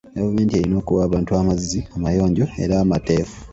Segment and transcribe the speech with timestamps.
[0.15, 3.39] Gavumenti erina okuwa abantu amazzi amayonjo era amateefu.